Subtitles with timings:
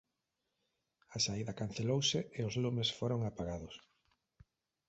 [1.15, 3.75] A saída cancelouse e os lumes foron apagados.